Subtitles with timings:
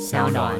[0.00, 0.54] 小暖。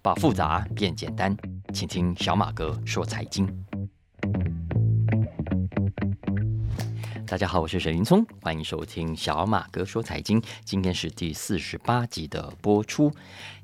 [0.00, 1.36] 把复杂变简单，
[1.72, 3.44] 请听小马哥说财经。
[7.34, 10.40] 大家好，我是沈云聪，欢迎收听小马哥说财经。
[10.64, 13.12] 今天是第四十八集的播出。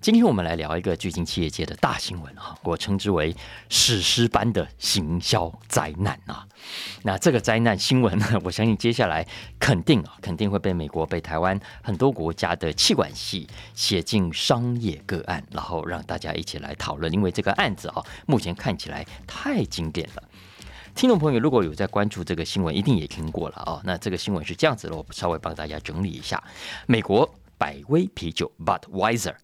[0.01, 3.33] 今天我们来聊一个最近企业界的大新闻啊，我称之为
[3.69, 6.45] 史诗般的行销灾难啊。
[7.05, 9.25] 那这个灾难新闻呢， 我相信接下来
[9.61, 17.13] 肯定啊，肯定会被美国、被台湾很多国家的气管系写进商业个案，然后让大家一起来讨论。
[17.13, 20.23] 因为这个案子啊，目前看起来太经典了。
[21.01, 23.81] 听众朋友，如果有在关注这个新闻，一定也听过了啊。
[23.85, 26.45] 那这个新闻是这样子的，我稍微帮大家整理一下：
[26.87, 27.27] 美国
[27.57, 29.35] 百威啤酒 （Budweiser），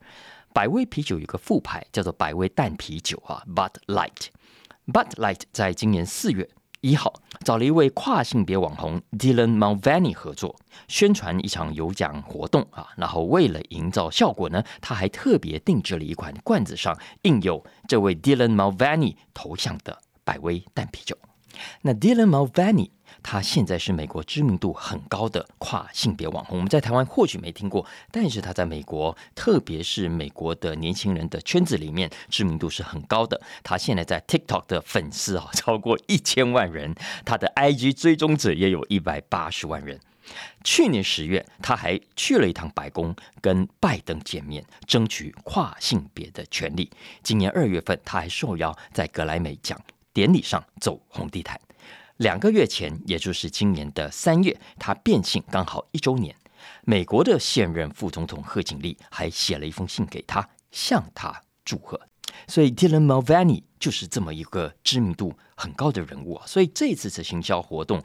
[0.52, 4.26] 百威啤酒有个副牌叫做百威淡啤酒啊 （Bud Light）。
[4.92, 6.46] Bud Light 在今年四月
[6.82, 7.10] 一号
[7.42, 10.54] 找了一位跨性别网红 Dylan Mulvaney 合作，
[10.88, 12.86] 宣传一场有奖活动啊。
[12.98, 21.16] 然后为了营造效果呢，他还特别定制了一款罐子上印有这位 Dylan Mulvaney 头像的百威淡啤酒。
[21.82, 22.90] 那 Dylan Mulvaney，
[23.22, 26.58] 他现在是美国知名度很高的跨性别网红。
[26.58, 33.40] 我们在台湾或许没听过，但是他在美国，特别是美国的年轻人的圈子里面，知名度是很高的。
[33.62, 40.00] 他现在在 TikTok 的粉丝啊超过一千万人，他的 IG 追踪者也有一百八十万人。
[40.64, 46.90] 去年十月，他还去了一趟白宫，跟拜登见面，争取跨性别的权利。
[47.22, 49.80] 今年二月份，他还受邀在格莱美奖。
[50.16, 51.60] 典礼上走红地毯，
[52.16, 56.34] 两个月前，也就是今年的三月，他变性刚好一周年。
[56.86, 62.00] 美国的现任副总统贺锦丽还写了一封信给他，向他祝贺。
[62.46, 66.46] 所以，Dylan Mulvaney 就是这么一个知名度很高的人物啊。
[66.46, 68.00] 所以这次的行销活动，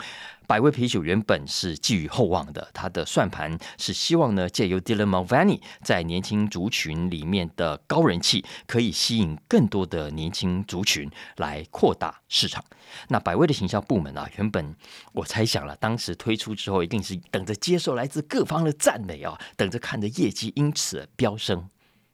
[0.48, 2.68] 百威啤酒原本是寄予厚望的。
[2.74, 12.64] 他的算盘是希望呢，借由 Dylan Mulvaney 在年轻族群里面的高人气，可以吸引更多的年轻族群来扩大市场。
[13.10, 14.76] 那百威的行销部门啊，原本
[15.14, 21.70] 我猜想了，当时推出之后，一定是等着接受来自各方的赞美啊，等着看着业绩因此飙升。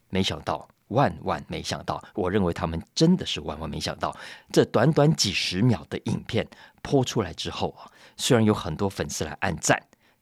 [0.10, 0.68] 没想到。
[0.90, 4.16] 万万没想到，我认为他们真的是万万没想到，
[4.52, 6.48] 这短短几十秒的影片
[6.82, 9.82] 播出来之后啊，虽然有很多粉丝来按赞，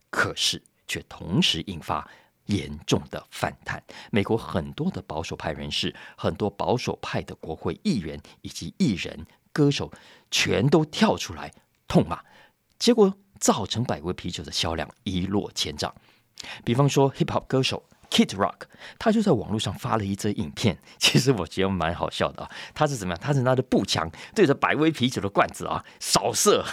[0.10, 2.08] 可是却同时引发
[2.46, 3.84] 严重的反弹。
[4.12, 9.92] 美国很多的保守派人士、很多保守派的国会议员以及艺人、歌手，
[10.32, 11.54] 全都跳出来
[11.88, 12.20] 痛骂，
[12.80, 15.94] 结果造成百威啤酒的销量一落千丈。
[16.64, 17.84] 比方说，hip hop 歌手。
[18.10, 18.62] Kid Rock，
[18.98, 22.52] 他就在网络上发了一则影片，其实我觉得蛮好笑的啊。
[22.74, 23.20] 他是怎么样？
[23.22, 26.64] 他是拿着步枪对着百威啤酒的罐子啊扫射，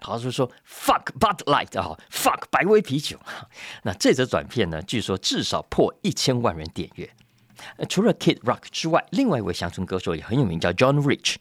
[0.00, 3.18] 好像就说 “fuck Bud Light” 啊，“fuck 百威啤酒”。
[3.84, 7.10] 那这则短片呢，据说至少破一千万人点阅。
[7.88, 11.36] 除了 Kid Rock 之外，另外一位乡村歌手也很有名，叫 John Rich。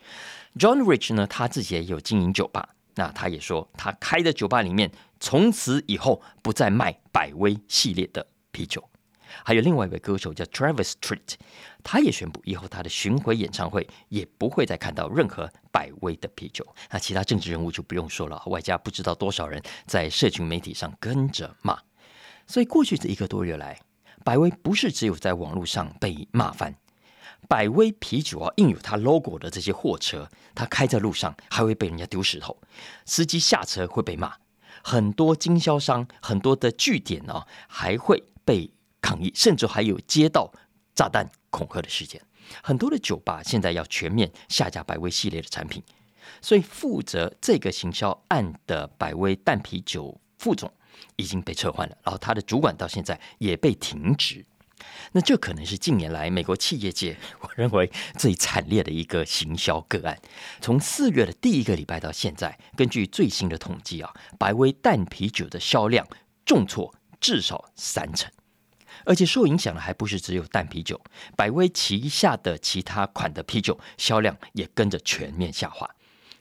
[0.58, 4.92] John Rich 呢，他自己也有经营酒吧，那他也说他开的酒吧里面
[5.22, 8.84] 从此以后不再卖百威系列的啤酒。
[9.44, 11.36] 还有另外一位歌手叫 Travis Tritt，
[11.84, 16.66] 他也宣布以后他的巡回演唱会也不会再看到任何百威的啤酒。
[16.90, 21.80] 那其他政治人物就不用说了，外加不知道多少人在社群媒体上跟着骂。
[22.48, 23.80] 所以过去这一个多月来，
[24.24, 26.76] 百威不是只有在网络上被骂翻，
[27.48, 32.58] 百威啤酒啊印有它 logo 的这些货车，它开在路上还会被人家丢石头，
[33.06, 34.34] 司机下车会被骂，
[34.84, 38.72] 很多经销商很多的据点啊还会被。
[39.02, 40.52] 抗议，甚至还有接到
[40.96, 42.22] 炸弹恐吓的事件。
[42.64, 45.84] 很多的酒吧现在要全面下架百威系列的产品，
[46.42, 50.72] 所以负责这个行销案的百威淡啤酒副总
[51.16, 54.44] 已经被撤换了，然后他的主管到现在也被停职。
[55.12, 60.18] 那这可能是近年来美国企业界我认为最惨烈的一个行销个案。
[60.62, 66.08] 从四月的第一个礼拜到现在，根据最新的统计啊，百威淡啤酒的销量
[66.46, 68.32] 重挫至少三成。
[69.10, 71.02] 而且受影响的还不是只有淡啤酒，
[71.36, 75.90] 百威旗下的其他款的啤酒销量也跟着全面下滑。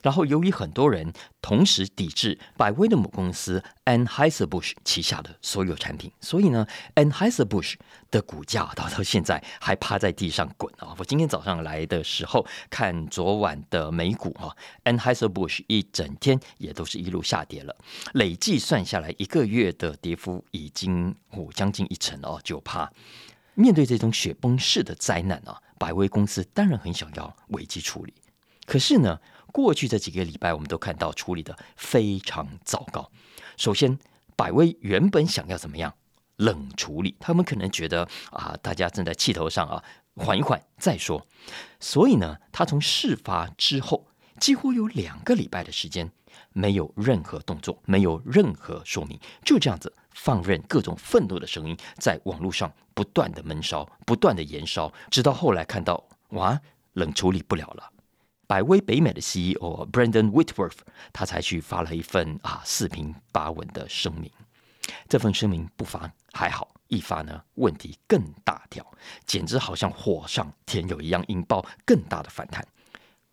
[0.01, 1.13] 然后，由于很多人
[1.43, 6.65] 同时抵制百威的母公司 Anheuser-Busch 旗下的所有产品，所以呢
[6.95, 7.75] ，Anheuser-Busch
[8.09, 10.95] 的股价到到现在还趴在地上滚啊！
[10.99, 14.55] 我今天早上来的时候看昨晚的美股啊
[14.85, 17.77] ，Anheuser-Busch 一整天也都是一路下跌了，
[18.13, 22.89] 累计算下来一个月的跌幅已经哦将近一成哦，就怕
[23.55, 28.15] 面对这种雪崩式的灾难啊，百威公司当然很想要危机处理，
[28.65, 29.19] 可是呢？
[29.53, 33.11] 过去这几个礼拜，我们都看到处理的非常糟糕。
[33.57, 33.99] 首先，
[34.37, 35.93] 百威原本想要怎么样
[36.37, 39.83] 冷处理，他们可能觉得啊，大家正在气头上啊，
[40.15, 41.27] 缓一缓再说。
[41.81, 44.07] 所以呢，他从事发之后
[44.39, 46.11] 几乎有两个礼拜的时间，
[46.53, 56.61] 没有任何动作，没有任何说明，就这样子放任各种愤怒的声音在网络上不断的闷烧，不断的燃烧，直到后来看到哇，
[56.93, 57.91] 冷处理不了了。
[58.49, 60.79] 百威北美的 CEO Brandon Whitworth，
[61.13, 64.31] 他才去发了一份啊四平八稳的声明。
[65.07, 68.85] 这份声明不发还好，一发呢问题更大条，
[69.27, 72.67] 简直好像火上添油一样，引爆更大的反弹。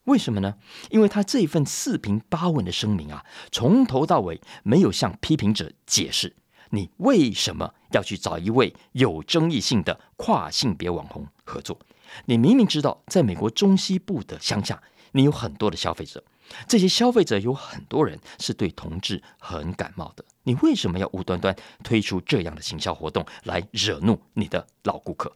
[0.03, 0.55] 为什么呢？
[0.89, 6.35] 因为他这份四平八稳的声明啊，从头到尾没有向批评者解释
[6.71, 11.79] 你为什么要去找一位有争议性的跨性别网红合作。
[12.25, 14.83] 你明明知道，在美国中西部的乡下。
[15.15, 16.21] 你有很多的消费者，
[16.67, 20.25] 这些消费者有很多人是对同志很感冒的。
[20.43, 25.33] 你为什么要无端端推出这样的行销活动来惹怒你的老顾客？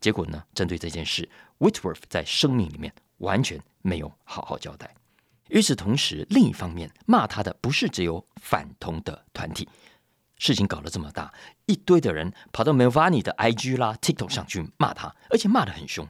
[0.00, 0.44] 结果呢？
[0.54, 1.28] 针对这件事
[1.58, 4.94] ，Whitworth 在声明里面完全没有好好交代。
[5.48, 9.68] 与此同时，另一方面骂他的不是只有反同的团体。
[10.38, 11.34] 事情搞得这么大，
[11.66, 16.08] 一堆的人跑到 Melvani 的 IG 啦、TikTok 上去骂他，而且骂得很凶。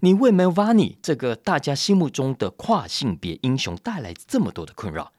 [0.00, 5.12] 你为 Melvani 这个大家心目中的跨性别英雄带来这么多的困扰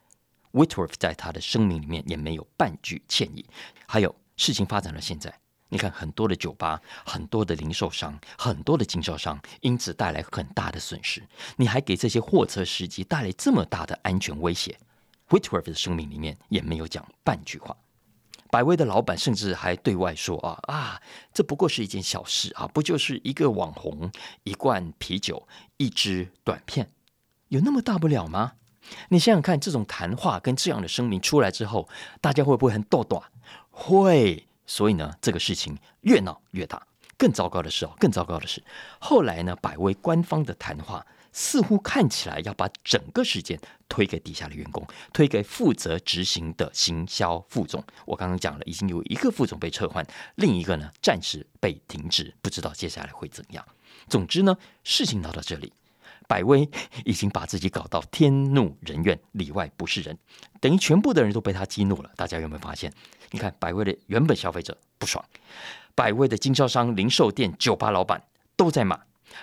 [0.54, 3.46] ，Whitworth 在他的声明里面也没有半句歉意。
[3.86, 5.34] 还有事情发展到现在，
[5.70, 11.22] 你看很多的酒吧、很多的零售商、很多的经销商因此带来很大的损失，
[11.58, 14.78] 你还给这些货车司机带来这么大的安全威胁
[15.30, 17.76] ，Whitworth 的声明里面也没有讲半句话。
[18.50, 21.02] 百威的老板甚至还对外说：“啊啊，
[21.34, 24.10] 这不过是一件小事啊，不就是一个网红、
[24.44, 25.48] 一罐啤酒、
[25.78, 26.90] 一支短片，
[27.50, 28.54] 有那么大不了吗？”
[29.10, 31.90] 你想想看，这种谈话跟这样的声明出来之后，
[32.22, 33.22] 大家会不会很逗短？
[33.70, 34.48] 会。
[34.66, 36.82] 所以呢，这个事情越闹越大。
[37.18, 38.64] 更糟糕的是哦，更糟糕的是，
[39.00, 41.06] 后来呢，百威官方的谈话。
[41.38, 47.84] 似乎看起来要把整个事件推给底下的员工，推给负责执行的行销副总。
[48.06, 50.04] 我刚刚讲了，已经有一个副总被撤换，
[50.34, 53.64] 另一个呢暂时被停职，不知道接下来会怎样。
[54.10, 55.72] 总之呢，事情闹到这里，
[56.28, 56.68] 百威
[57.06, 60.18] 已经把自己搞到天怒人怨，里外不是人，
[60.60, 62.10] 等于全部的人都被他激怒了。
[62.16, 62.92] 大家有没有发现？
[63.30, 65.24] 你看，百威的原本消费者不爽，
[65.94, 68.24] 百威的经销商、零售店、酒吧老板
[68.56, 69.00] 都在骂。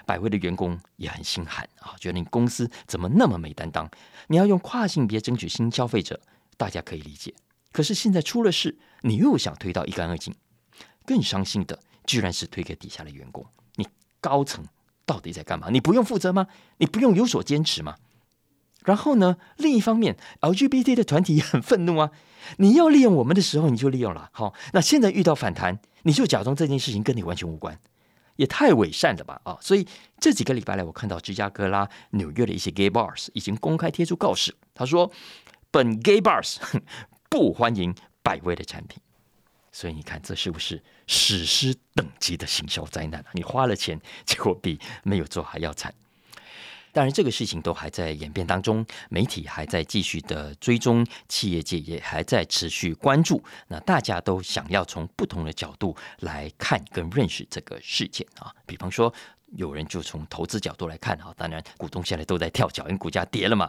[0.06, 3.88] 百威的员工也很心寒啊，觉得你公司怎么那么没担当？
[4.28, 6.20] 你要用跨性别争取新消费者，
[6.56, 7.34] 大家可以理解。
[7.72, 10.34] 可是现在出了事，你又想推到一干二净，
[11.04, 13.44] 更伤心的居然是推给底下的员工。
[13.76, 13.86] 你
[14.20, 14.64] 高层
[15.04, 15.68] 到底在干嘛？
[15.70, 16.46] 你不用负责吗？
[16.78, 17.96] 你不用有所坚持吗？
[18.84, 19.38] 然后呢？
[19.56, 22.10] 另一方面，LGBT 的团体也很愤怒啊！
[22.58, 24.28] 你要利用我们的时候，你就利用了。
[24.30, 27.80] 好，那现在遇到反弹，你就假装这件事情跟你完全无关。
[28.36, 29.56] 也太伪善了吧啊！
[29.60, 29.86] 所以
[30.18, 35.10] 这几个礼拜来，我看到芝加哥啦、纽约的一些 gay bars 已经公开贴出告示，他说
[35.70, 36.56] 本 gay bars
[37.30, 39.00] 不欢迎百威的产品。
[39.72, 43.26] 所以你看，这是不是史诗等级的行销灾难啊？
[43.32, 45.92] 你花了钱，结果比没有做还要惨。
[46.94, 53.42] 当然，这个事情都还在演变当中，媒体还在继续的追踪，企业界也还在持续关注。
[53.66, 58.54] 那大家都想要从不同的角度来看跟认识这个事件啊。
[58.64, 59.12] 比方说，
[59.56, 63.68] 有人就从投资角度来看啊，当然股东现在都在跳脚，因为股价跌了嘛。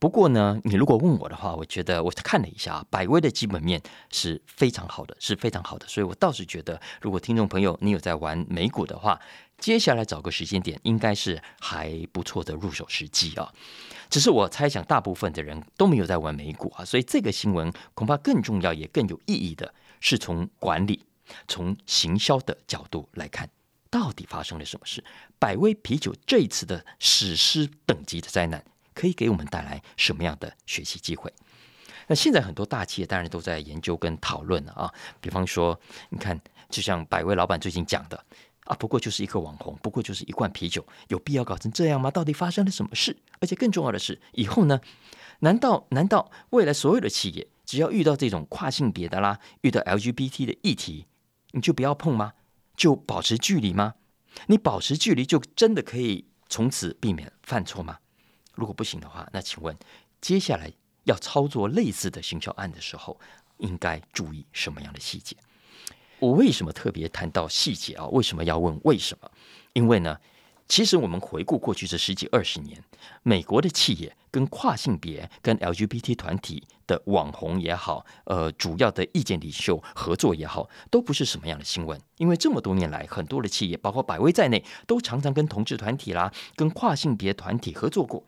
[0.00, 3.80] 不过呢，你如果问我的话，我觉得我看了一下，百威的基本面
[4.10, 5.86] 是非常好的，是非常好的。
[5.86, 9.20] 所以我倒是觉得，如果听众朋友你有在玩美股的话，
[9.58, 13.52] 接下来找个时间点，应该是还不错的入手时机啊。
[14.08, 21.04] 只是我猜想，大部分的人都没有在玩美股啊，所以这个新闻恐怕更重要也更有意义的是从管理、
[21.46, 23.50] 从行销的角度来看，
[23.90, 25.04] 到底发生了什么事？
[25.38, 28.64] 百威啤酒这一次的史诗等级的灾难，
[29.00, 31.32] 可以给我们带来什么样的学习机会？
[32.06, 34.92] 那现在很多大企业当然都在研究跟讨论了啊，
[35.22, 35.80] 比方说，
[36.10, 36.38] 你看，
[36.68, 38.22] 就像百威老板最近讲的。
[38.64, 42.10] 啊，不过就是一个网红，不过就是一罐啤酒，有必要搞成这样吗？
[42.10, 43.16] 到底发生了什么事？
[43.40, 44.80] 而且更重要的是，以后呢？
[45.40, 51.06] 难道难道未来所有的企业只要遇到这种跨性别的啦，遇到 LGBT 的议题，
[51.52, 52.34] 你就不要碰吗？
[52.76, 53.94] 就保持距离吗？
[54.48, 57.98] 你保持距离就真的可以从此避免犯错吗？
[58.60, 59.74] 如果不行的话，那请问
[60.20, 60.70] 接下来
[61.04, 63.18] 要操作类似的行销案的时候，
[63.56, 65.34] 应该注意什么样的细节？
[66.18, 68.04] 我为什么特别谈到细节啊？
[68.08, 69.30] 为什么要问为什么？
[69.72, 70.18] 因为呢，
[70.68, 72.84] 其实我们回顾过去这十几二十年，
[73.22, 81.98] 美国的企业跟跨性别、跟 LGBT 团体的网红也好，呃，主要的意见领袖合作也好，都不是什么样的新闻。
[82.18, 88.22] 因为这么多年来，很多的企业，包括百威在内，都常常跟同志团体啦、跟跨性别团体合作过。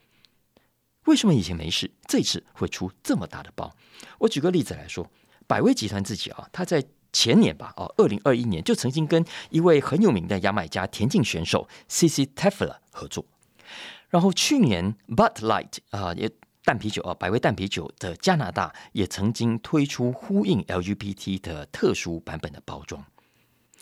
[1.04, 3.74] 为什么以前没事，这次会出这么大的包？
[4.18, 5.10] 我举个例子来说，
[5.46, 6.84] 百威集团自己啊，他在。
[7.14, 13.26] 前年吧，哦，二零二一年就曾经跟一位很有名的牙买加田径选手 C C t e f l a 合作。
[14.08, 16.30] 然后去年 Bud Light 啊，也
[16.64, 23.04] 淡啤酒啊，百威淡啤酒的加拿大也曾经推出呼应 LGBT 的特殊版本的包装。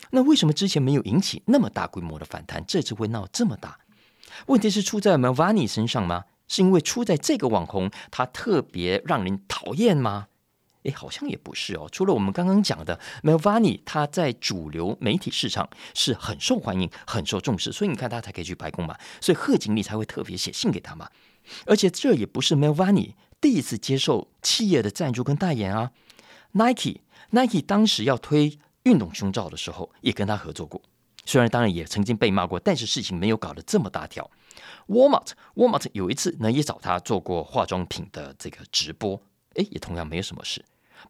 [0.09, 3.79] 那为什么之前没有引起那么大规模的反弹，这次会闹这么大？
[4.47, 6.25] 问题是出在 Melvani 身上吗？
[6.51, 10.27] 是因为出在这个网红他特别让人讨厌吗？
[10.83, 11.87] 哎，好像也不是哦。
[11.89, 18.97] 除了我们刚刚讲的 Melvani，他在主流媒体市场是很受欢迎、很受重视，所以你看他才可以去白宫嘛。
[19.21, 21.09] 所以贺锦丽才会特别写信给他嘛。
[21.65, 25.91] 而且这也不是 Melvani 第一次接受企业的赞助跟代言啊。
[26.51, 30.81] Nike，Nike 当时要推运动胸罩的时候，也跟他合作过。
[31.23, 34.29] 虽然当然也曾经被骂过，但是事情没有搞得这么大条。
[34.87, 39.21] Walmart，Walmart 有一次呢，也找他做过化妆品的这个直播，
[39.55, 40.63] 哎，也同样没有什么事。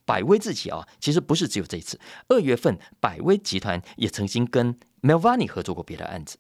[0.06, 2.00] 百威自己啊，其实不是只有这一次。
[2.30, 6.38] 二月份，百威集团也曾经跟 Melvani 合作过别的案子。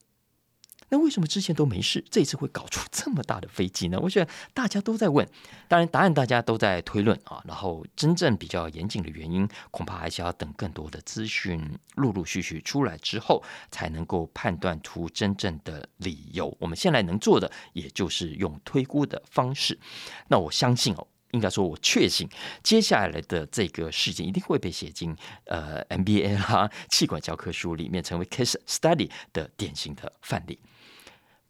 [0.91, 3.97] 那为什么之前都没事，这次会搞出 这么大的飞机呢？
[3.99, 5.25] 我觉得大家都在问，
[5.69, 7.41] 当然答案大家都在推论啊。
[7.47, 16.55] 然后真正比较严谨的原因，恐怕还是要等更多的资讯陆陆续续出来之后，才能够判断出真正的理由。
[16.59, 19.79] 我们现在能做的，也就是用推估的方式。
[20.27, 21.07] 那我相信哦。
[21.31, 22.27] 应该说，我确信
[22.61, 30.59] 接下来的这个事件一定会被写进呃 MBA 啦气管教科书里面，成为 case study 的典型的范例。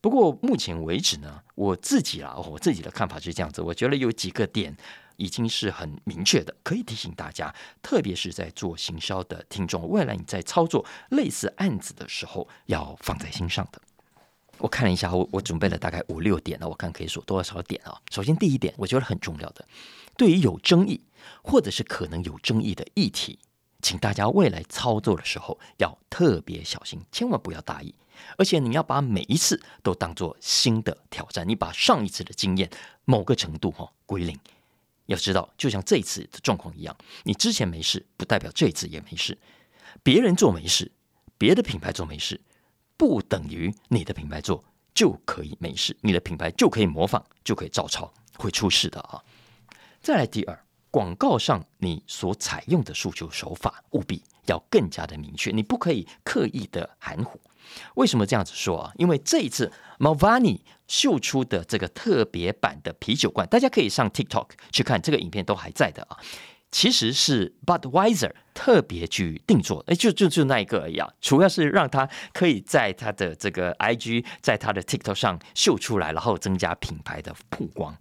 [0.01, 4.75] 不过目前为止呢，我自己啦，我自己的看法是这样子，我觉得有几个点
[5.17, 7.53] 已经是很明确的，可以提醒大家，
[7.83, 13.79] 特别是在做行销的听众，未来你在操作类似案子的时候，要放在心上的。
[14.57, 18.01] 我看了一下，我我准备了大概五六点了，我看可以说多少点啊？
[18.09, 19.63] 首先，第一点，我觉得很重要的，
[20.17, 20.99] 对于有争议
[21.43, 23.37] 或者是可能有争议的议题，
[23.83, 27.93] 请大家未来操作的时候要特别小心，千万不要大意，
[28.37, 32.69] 而且你要把每一次都当做新的挑战，你把上一次的经验
[33.05, 34.37] 某个程度哈归零。
[35.07, 39.37] 要知道，就像这一次的状况一样，你之前没事，不代表这一次也没事。
[40.03, 40.91] 别人做没事，
[41.37, 42.39] 别的品牌做没事。
[42.95, 44.63] 不等于你的品牌做
[44.93, 49.21] 就可以没事，你的品牌就可以模仿，就可以照抄，会出事的啊！
[50.01, 57.41] 再来第二，广告上你所采用的诉求手法务必要更加的明确，你不可以刻意的含糊。
[57.95, 58.91] 为什么这样子说啊？
[58.97, 66.17] 因为这一次 Malvani 秀出的这个特别版的啤酒罐，大家可以上 TikTok 去看，这个影片都还在的啊。
[66.71, 77.97] 其实是 Budweiser 特别去定做，哎，就就就那一个而已啊，主要是让他可以在他的这个 IG，在他的 TikTok 上秀出来，然后增加品牌的曝光。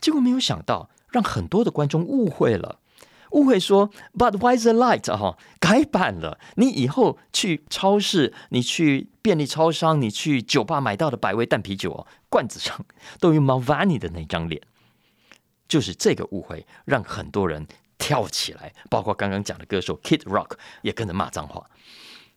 [0.00, 2.78] 结果没有想到，让很多的观众误会了，
[3.34, 12.84] 误会说 Budweiser Light 哈改版了，你以后去超市、你去便利超商、你去酒吧买到的百威淡啤酒哦，罐子上
[13.20, 14.60] 都有 Malvani 的那张脸，
[15.68, 17.66] 就是这个误会让很多人。
[17.96, 21.64] 跳起来，包括刚刚讲的歌手 Kid Rock 也跟着骂脏话，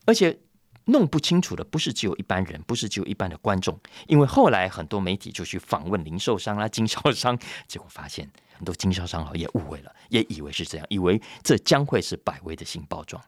[0.06, 0.39] 而且
[0.86, 7.38] 弄不清楚的不是只有一般人，不是只有一般的观众，因为后来很多媒体就去访问零售商啦、经销商，
[7.68, 13.24] 结果发现很多经销商也误会了，也以为是这样，以为这将会是百威的新包装，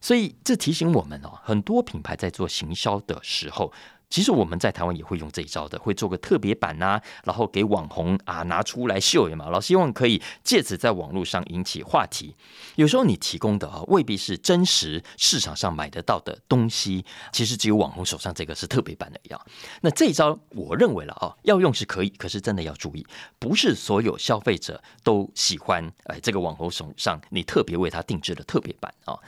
[0.00, 3.72] 所以这提醒我们哦，很多品牌在做行销的时候。
[4.10, 12.36] 其实我们在台湾也会用这一招的，会做个特别版呐，然后给网红啊拿出来秀嘛，老希望可以借此在网络上引起话题。
[12.76, 19.40] 有时候你提供的啊未必是真实市场上买得到的东西，其实只有网红手上这个是特别版的样。
[19.80, 23.04] 那这一招我认为了啊，要用是可以，可是真的要注意，
[23.38, 29.18] 不是所有消费者都喜欢哎这个网红手上你特别为他定制的特别版啊。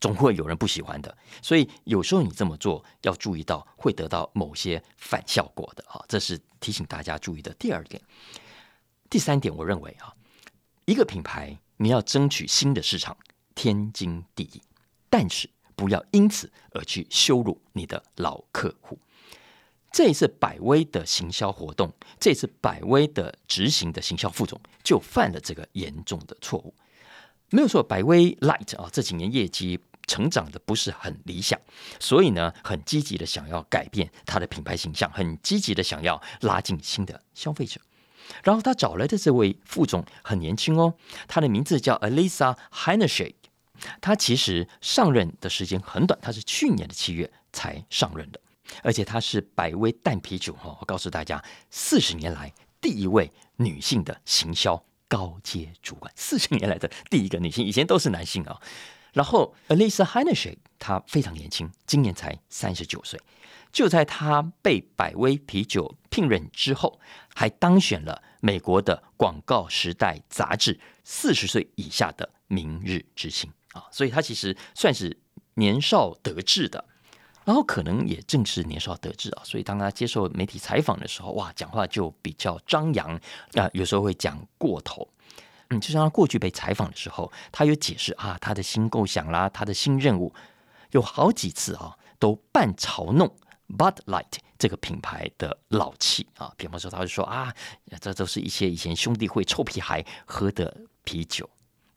[0.00, 8.00] 总会有人不喜欢的，所以有时候你这么做要注意到会得到某些反效果的啊，这是提醒大家注意的第二点。
[9.08, 10.14] 第三点，我认为啊，
[10.84, 13.16] 一个品牌你要争取新的市场，
[13.54, 14.60] 天经地义，
[15.08, 18.98] 但是不要因此而去羞辱你的老客户。
[19.92, 26.74] 这一次百威的行销活动，这次百威的执行的行销副总就犯了这个严重的错误。
[27.50, 31.60] 没有错，百威 Light 啊，这几年业绩成长的不是很理想，
[32.00, 37.80] 所以呢，很积极的想要改变他的品牌形象，很积极的想要拉近新的消费者。
[38.42, 40.94] 然后他找来的这位副总很年轻哦，
[41.28, 43.34] 他的名字叫 Alisa Heinrich。
[44.00, 48.40] 他其实上任的时间很短，他是去年的七月才上任的，
[48.82, 58.60] 而且他是百威淡啤酒哈，我告诉大家，四十年来第一位女性的行销高阶主管，四十年来的第一个女性，以前都是男性啊。
[59.12, 63.20] 然后 Alisa Heinrich，她非常年轻，今年才三十九岁。
[63.72, 66.98] 就在他被百威啤酒聘任之后，
[67.34, 75.18] 还当选了美国的《广告时代》杂志四十岁以下的明日之星啊，所以他其实算是
[75.54, 76.86] 年少得志的，
[77.46, 83.14] 然后可能也正是年少得志啊，所以当他接受媒体采访的时候，哇，讲话就比较张扬
[83.54, 85.08] 啊，有时候会讲过头。
[85.70, 90.34] 嗯，就像他过去被采访的时候，他有解释啊，他的新构想啦，他的新任务，
[90.90, 93.32] 有好几次啊，都半嘲弄。
[93.68, 97.54] Bud Light 这个品牌的老气啊，比方说，他就说啊，
[98.00, 101.48] 这都是一些以前兄弟会臭皮孩喝的啤酒，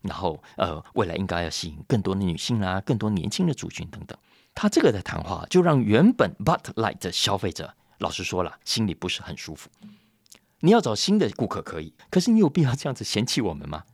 [0.01, 4.17] 然后呃，未来应该要吸引更多的女性啦，更多年轻的族群等等。
[4.61, 9.69] 他这个的谈话就让原本 But Light 的消费者，老实说了，心里不是很舒服。
[10.59, 13.85] 你要找新的顾客可以，可是你有必要这样子嫌弃我们吗？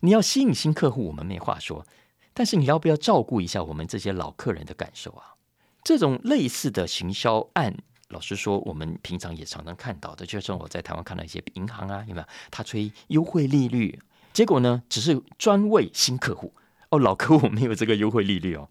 [0.00, 1.86] 你要吸引新客户，我们没话说，
[2.34, 5.36] 但是你要不要照顾一下我们这些老客人的感受啊？
[5.82, 7.74] 这种类似的行销案，
[8.10, 12.26] 老实说，我们平常也常常看到的，就是我在台湾看到一些银行啊，有没有？
[12.50, 13.98] 他吹优惠利率，
[14.34, 16.52] 结果呢，只是专为新客户
[16.90, 18.68] 哦，老客户没有这个优惠利率哦，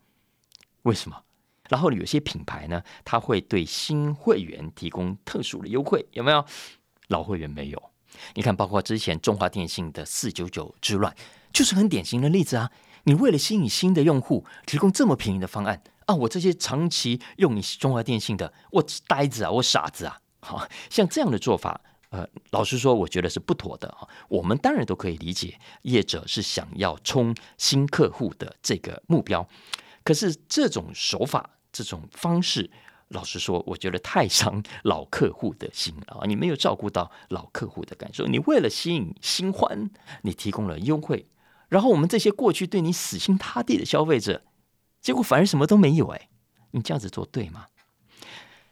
[0.84, 1.24] 为什么？
[1.72, 6.46] 然后有些品牌呢，它会对新会员提供特殊的优惠，有没有？
[7.08, 7.82] 老会员没有。
[8.36, 11.16] 你看，包括之前中华电信的四九九之乱，
[11.54, 12.70] 就是很典型的例子啊。
[13.06, 15.82] 你为了吸引新的用户，提供这么便宜的方案。
[16.08, 16.16] 啊！
[16.16, 20.20] 我这些长期用你中华电信的，我呆子啊，我傻子啊！
[20.42, 24.08] 好像这样的做法，呃，老实说，我觉得是不妥的啊。
[24.28, 29.48] 我们当然都可以理解，业者是想要冲新客户的这个目标，
[30.04, 32.70] 可是这种手法、这种方式，
[33.10, 36.26] 老实说，我觉得太伤老客户的心了啊！
[36.26, 39.90] 你没有照顾到老客户的感受，你为了吸引新欢，
[40.22, 41.28] 你提供了优惠，
[41.70, 44.44] 然后我们这些过去对你死心塌地的消费者。
[45.02, 46.30] 结果反而什么都没有哎，
[46.72, 47.66] 你这样子做对吗？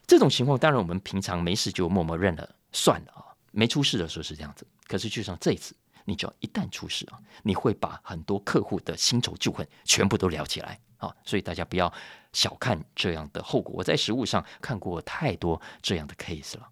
[0.06, 4.66] 这种情况当然我们平常没事就默默认了算了啊，没出事的时候是这样子。
[4.88, 11.12] 可是就像这一次，你只要一旦出事啊，你会把很多客户的新仇旧恨全部都聊起来啊。
[11.26, 11.92] 所以大家不要
[12.32, 13.74] 小看这样的后果。
[13.76, 16.70] 我在实物上看过太多这样的 case 了。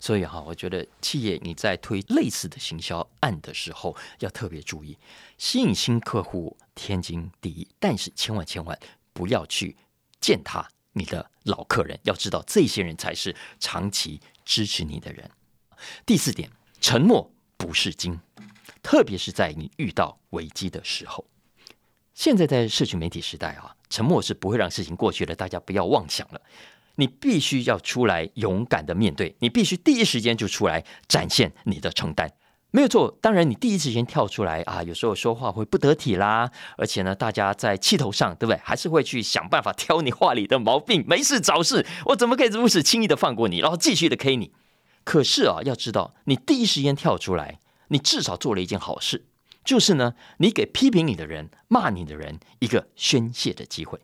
[0.00, 4.96] 所以哈，我觉得企业你在推类似的行销案的时候，要特别注意
[5.36, 7.68] 吸引新客户，天经地义。
[7.78, 8.78] 但是千万千万
[9.12, 9.76] 不要去
[10.20, 15.30] 践踏你的老客人，要知道这些人才是长期支持你的人。
[16.06, 16.48] 第四点，
[16.80, 18.18] 沉默不是金，
[18.82, 21.26] 特别是在你遇到危机的时候。
[22.14, 26.40] 现在在社群媒体时代啊，沉默是不会让事情过去的，大家不要妄想了。
[26.96, 32.30] 你必须要出来勇敢的面对，你必须第一时间就出来展现你的承担，
[32.70, 33.16] 没有错。
[33.22, 38.60] 当然，你第一时间跳出来啊，有时候说话会不得体啦，而且呢，大家在气头上，对不对？
[38.62, 41.86] 还是会去想办法挑你话里的毛病，没事找事。
[42.06, 44.52] 我怎么可以如此轻易的放过你，然后继续的 K 你？
[45.02, 49.24] 可是啊，要知道，你第一时间跳出来，你至少做了一件好事，
[49.64, 54.00] 就是呢，你给批评你的人、骂你的人一个宣泄的机会。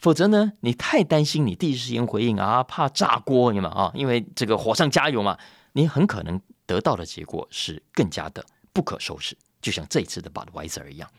[0.00, 0.52] 否则呢？
[0.60, 5.36] 你太担心你第一时间回应啊，怕炸锅，你们啊，因为这个火上加油嘛，
[5.72, 9.36] 你很可能得到的结果是更加的不可收拾。
[9.60, 11.10] 就像这一次的 Budweiser 一样，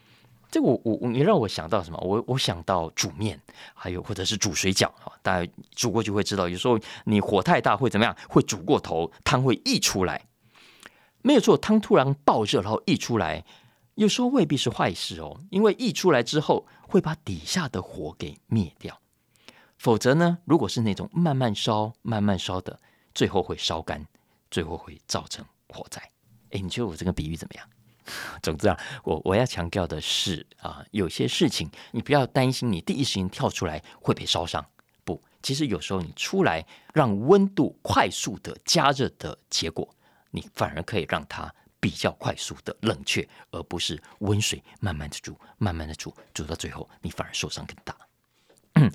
[0.50, 1.98] 这我我你让我想到什么？
[2.02, 3.40] 我我想到煮面，
[3.74, 8.16] 还有或者是煮水饺啊，大家煮过就会知道，有时候你火太大会怎么样？
[8.28, 10.24] 会煮过头，汤会溢出来。
[11.22, 13.44] 没有错，汤突然爆热，然后溢出来。
[13.94, 19.00] 有时候未必是坏事哦，因为溢出来之后会把底下的火给灭掉。
[19.76, 22.78] 否则呢，如果是那种慢慢烧、慢慢烧的，
[23.12, 24.06] 最后会烧干，
[24.52, 26.00] 最后会造成火灾。
[26.50, 27.68] 哎，你觉得我这个比喻怎么样？
[28.40, 34.64] 总之啊，我我要强调的是啊，有些事情你不要担心，你第一时间跳出来会被烧伤。
[35.04, 39.92] 不，其实有时候你出来让温度快速的加热的结果，
[40.30, 41.52] 你反而可以让它。
[41.80, 47.96] 比较快速的冷却，而不是温水慢慢的煮，慢慢的煮，煮到最后你反而受伤更大。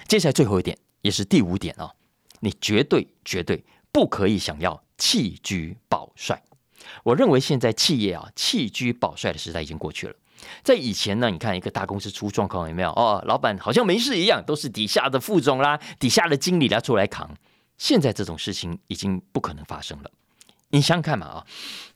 [0.05, 1.93] 接下来最后一点，也是第五点啊，
[2.41, 5.55] 你绝对绝对不可以想要弃车
[5.87, 6.43] 保帅。
[7.03, 10.15] 我认为现在企业啊弃车保帅的时代已经过去了。
[10.61, 12.89] 在以前呢，你看一个大公司出状况有没有？
[12.89, 17.33] 哦，老板好像没事一样，都是底下的副总啦、底下的经理来出来扛。
[17.77, 20.11] 现在这种事情已经不可能发生了。
[20.73, 21.47] 你想想看嘛啊，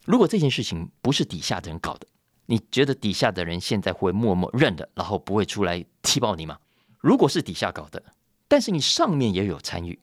[0.06, 2.06] 如果这件事情不是底下的人搞的，
[2.46, 6.60] 你觉得底下的人现在会默默认了，然后不会出来踢爆你吗？
[7.00, 8.04] 如果是底下搞的，
[8.48, 10.00] 但是你上面也有参与，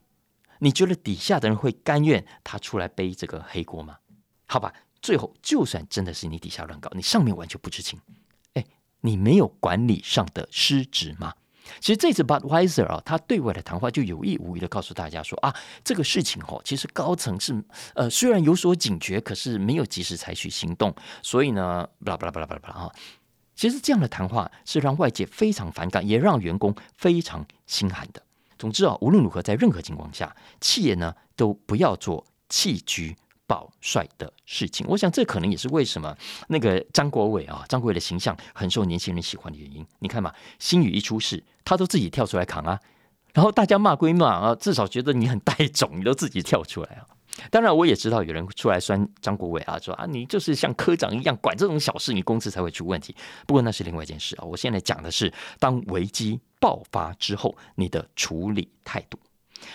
[0.59, 3.97] 你觉得底下的人会甘愿他出来背这个黑锅吗？
[4.47, 8.01] 好吧，最后就算真的是你底下乱搞，你上面完全不知情，
[8.55, 8.67] 哎，
[9.03, 11.33] 你没有管理上的失职吗？
[11.81, 17.63] 其实这次 Budweiser 啊，他对外的谈话就有意无意的告诉大家说啊，这个事情哦，其实高层是
[17.95, 22.93] 呃虽然有所警觉，可是没有及时采取行动，所以呢，巴拉巴拉巴拉巴拉巴拉啊，
[23.55, 28.23] 其实这样的谈话是让外界非常反感，也让员工非常心寒的。
[28.59, 33.17] 总之啊，无论如何，在任何情况下，企业呢都不要做弃居。
[33.47, 36.17] 保帅的事情，我想这可能也是为什么
[36.49, 39.85] 那个张国伟啊，张国伟的形象很受年轻人喜欢的原因。
[39.99, 42.81] 你看嘛，新宇一出事，他都自己跳出来扛啊，
[43.33, 47.07] 然后大家骂归骂啊，至少觉得你很带种，你都自己跳出来啊。
[47.51, 53.15] 当然，我也知道有人出来酸张国伟啊，说啊，你就是像科长一样管这种小事，你公司才会出问题。
[53.45, 54.45] 不过那是另外一件事啊。
[54.45, 59.19] 我现在讲的是，当危机爆发之后，你的处理态度。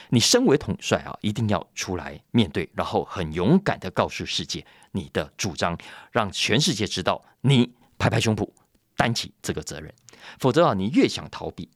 [0.10, 5.78] 你身为统帅啊，一定要出来面对，然后很勇敢的告诉世界你的主张，
[6.12, 8.48] 让全世界知道你拍拍胸脯
[8.96, 9.94] 担起这个责任。
[10.40, 11.70] 否则啊，你越想逃避，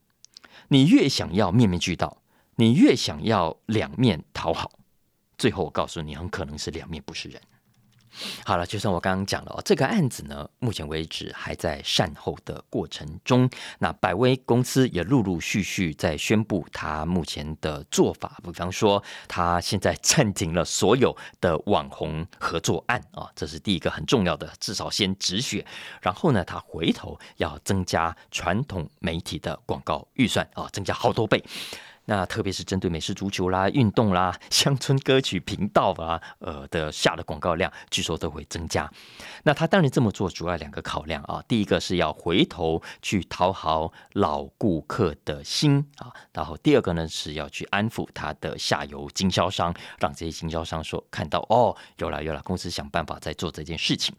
[0.68, 2.22] 你越想要面面俱到，
[2.56, 4.72] 你越想要两面讨好，
[5.38, 7.42] 最后我告诉你，很可能是两面不是人。
[8.46, 13.50] 好了，就像我刚刚讲了哦，这个案子呢，目前为止还在善后的过程中。
[13.80, 25.66] 那百威公司也陆陆续续在宣布他目前的做法，比方说他现在暂停了所有的网红合作案啊，这是第一个很重要的，至少先止血。
[26.02, 31.44] 然后呢，他回头要增加传统媒体的广告预算啊，增加好多倍。
[32.06, 38.90] 那特别是针对美式足球啦、运动啦、 乡村歌曲频道啊，呃的下的广告量，据说都会增加。
[39.44, 54.16] 那他当然这么做，主要两个考量啊，第一个是要回头去讨好老顾客的心啊，然后第二个呢是要去安抚他的下游经销商，让这些经销商说看到哦，有了有了，公司想办法在做这件事情。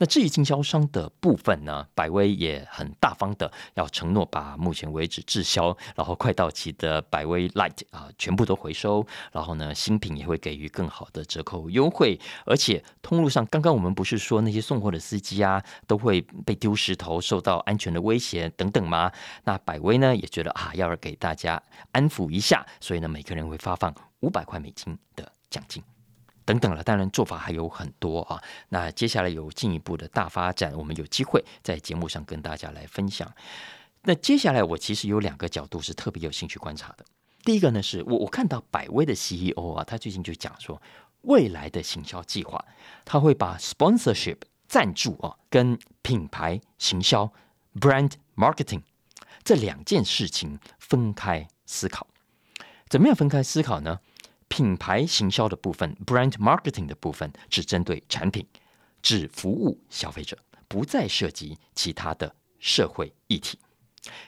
[0.00, 19.10] 那至于经销商的部分呢，百威也很大方的要承诺把目前为止滞销然后快到期的百百威 Light 啊全部都回收，然后呢新品也会给予更好的折扣优惠，而且通路上刚刚我们不是说那些送货的司机啊都会被丢石头，受到安全的威胁等等吗？
[19.42, 25.82] 那百威呢也觉得啊要给大家安抚一下，所以呢每个人会发放五百块美金的奖金。
[26.44, 28.40] 等等了，当然做法还有很多啊。
[28.68, 33.30] 那接下来有进一步的大发展，我们有机会在节目上跟大家来分享。
[34.08, 37.04] 那接下来我其实有两个角度是特别有兴趣观察的。
[37.44, 40.80] 第一个呢，是我我看到百威的 CEO 啊，他最近就讲说，
[41.24, 42.64] 未来的行销计划，
[43.04, 47.30] 他会把 sponsorship 赞助啊，跟品牌行销
[47.78, 48.80] brand marketing
[49.44, 52.06] 这两件事情分开思考。
[52.88, 54.00] 怎么样分开思考呢？
[54.48, 58.46] 品牌行销的部分，brand marketing 的部分，只针对产品，
[59.02, 63.58] 只服务消费者，不再涉及其他的社会议题。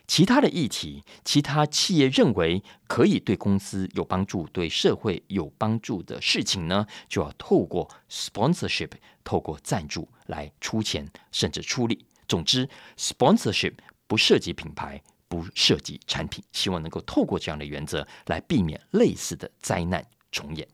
[0.06, 8.90] 其他的议题，其他企业认为可以对公司有帮助、对社会有帮助的事情呢，就要透过 sponsorship，
[9.24, 12.06] 透过赞助来出钱，甚至出力。
[12.26, 13.74] 总之，sponsorship
[14.06, 15.02] 不涉及品牌。
[15.30, 20.66] 不涉及产品，希望能够透过这样的原则来避免类似的灾难重演。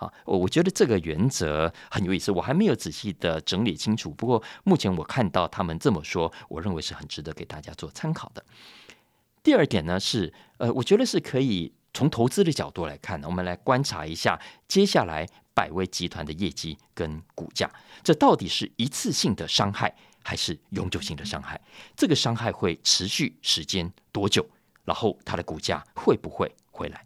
[0.00, 4.10] 啊，我我觉得这个原则很有意思，我还没有仔细的整理清楚。
[4.10, 8.44] 不过目前我看到他们这么说，我认为是很值得给大家做参考的。
[9.42, 17.70] 第二点呢是，呃，我觉得是可以从投资的角度来看，我们来观察一下接下来百威集团的业绩跟股价，
[18.02, 19.94] 这到底是一次性的伤害。
[20.22, 21.58] 还是永久性的伤害，
[21.96, 24.46] 这个伤害会持续时间多久？
[24.84, 27.02] 然后它的股价会不会回来？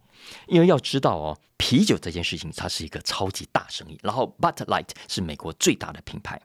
[0.46, 6.40] 因为要知道哦，啤酒这件事情它是一个超级大生意，然后 Bud Light 是美国最大的品牌，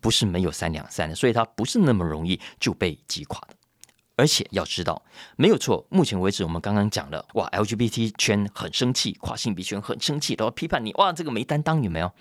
[0.00, 3.56] 不是没有三两三的，所以它不是那么容易就被击垮的。
[4.14, 5.02] 而且要知道，
[5.36, 12.12] 没有错，目前为止我们刚刚讲了，哇，LGBT 圈很生气，跨性别圈很生气，都要批判你，哇，这个没担当有没有？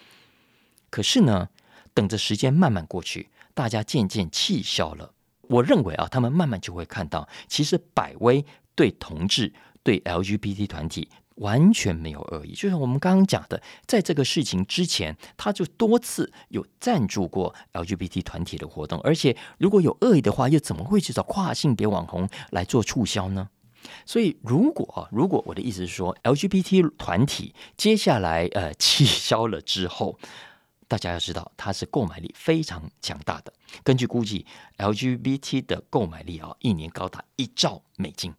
[0.89, 1.49] 可是呢，
[1.93, 3.29] 等着时间慢慢过去。
[3.53, 12.53] 大家渐渐气消了，我认为啊，他们慢慢就会看到，其实百威对同志、对 LGBT 团体完全没有恶意。
[12.53, 23.49] 就像我们刚刚讲的，在这个事情之前，他就多次有赞助过 LGBT 团体的活动，而且如果有恶意的话，又怎么会去找跨性别网红来做促销呢？
[24.05, 30.19] 所以，如果如果我的意思是说，LGBT 团体接下来呃 气消了之后，
[30.87, 33.51] 大家要知道它是购买力非常强大的。
[33.83, 34.45] 根据估计
[34.77, 38.31] ，LGBT 的购买力啊，一年高达一兆美金。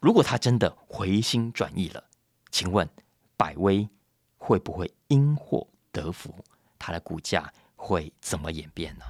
[0.00, 2.04] 如果他真的回心转意了，
[2.52, 2.88] 请问
[3.36, 3.88] 百威
[4.36, 6.32] 会不会因祸得福？
[6.78, 9.04] 它的股价会怎么演变呢？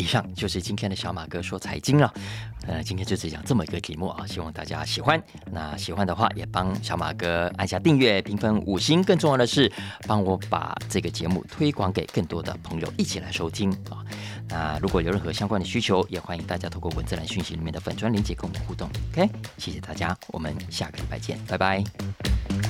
[0.00, 2.12] 以上就是今天的小马哥说财经了。
[2.66, 5.22] 呃，今天就只讲这么一个题目啊，希望大家喜欢。
[5.52, 9.02] 那喜欢的话，也帮小马哥按下订阅、评分五星。
[9.04, 9.70] 更重要的是，
[10.06, 14.04] 帮我把这个节目推广给更多的朋友一起来收听啊。
[14.48, 18.88] 那如果有任何相关的需求，也欢迎大家透过文字栏讯息里面的粉砖连接跟我们互动。
[19.12, 22.69] OK，谢谢大家，我们下个礼拜见，拜拜。